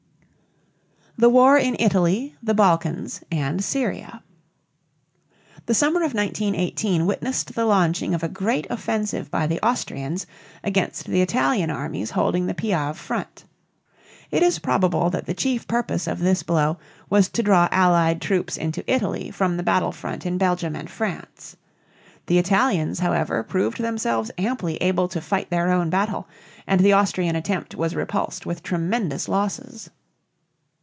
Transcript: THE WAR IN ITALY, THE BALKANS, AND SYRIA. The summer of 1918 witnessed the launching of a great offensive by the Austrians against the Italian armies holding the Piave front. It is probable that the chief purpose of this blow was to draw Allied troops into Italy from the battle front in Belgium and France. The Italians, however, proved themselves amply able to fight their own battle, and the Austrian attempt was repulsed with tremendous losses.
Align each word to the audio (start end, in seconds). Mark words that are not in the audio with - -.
THE 1.17 1.29
WAR 1.29 1.55
IN 1.59 1.75
ITALY, 1.79 2.33
THE 2.41 2.55
BALKANS, 2.55 3.21
AND 3.31 3.63
SYRIA. 3.63 4.23
The 5.67 5.75
summer 5.75 5.99
of 6.01 6.15
1918 6.15 7.05
witnessed 7.05 7.53
the 7.53 7.65
launching 7.67 8.15
of 8.15 8.23
a 8.23 8.27
great 8.29 8.65
offensive 8.71 9.29
by 9.29 9.45
the 9.45 9.63
Austrians 9.63 10.25
against 10.63 11.05
the 11.05 11.21
Italian 11.21 11.69
armies 11.69 12.09
holding 12.11 12.47
the 12.47 12.55
Piave 12.55 12.95
front. 12.97 13.43
It 14.31 14.41
is 14.41 14.57
probable 14.57 15.11
that 15.11 15.27
the 15.27 15.35
chief 15.35 15.67
purpose 15.67 16.07
of 16.07 16.17
this 16.17 16.41
blow 16.41 16.79
was 17.07 17.29
to 17.29 17.43
draw 17.43 17.69
Allied 17.71 18.19
troops 18.19 18.57
into 18.57 18.83
Italy 18.91 19.29
from 19.29 19.57
the 19.57 19.63
battle 19.63 19.91
front 19.91 20.25
in 20.25 20.39
Belgium 20.39 20.75
and 20.75 20.89
France. 20.89 21.55
The 22.25 22.39
Italians, 22.39 22.97
however, 22.97 23.43
proved 23.43 23.77
themselves 23.79 24.31
amply 24.39 24.77
able 24.77 25.07
to 25.09 25.21
fight 25.21 25.51
their 25.51 25.69
own 25.69 25.91
battle, 25.91 26.27
and 26.65 26.79
the 26.79 26.93
Austrian 26.93 27.35
attempt 27.35 27.75
was 27.75 27.93
repulsed 27.95 28.47
with 28.47 28.63
tremendous 28.63 29.27
losses. 29.29 29.91